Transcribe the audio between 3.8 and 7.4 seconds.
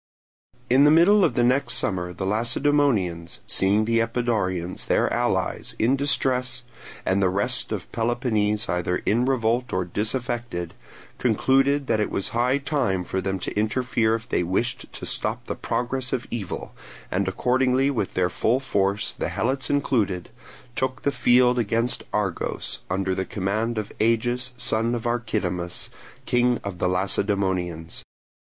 the Epidaurians, their allies, in distress, and the